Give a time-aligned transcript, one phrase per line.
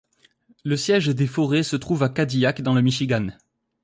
[0.63, 3.27] Le siège des forêts se trouve à Cadillac, dans le Michigan.